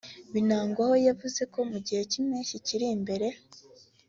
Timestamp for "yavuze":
1.07-1.41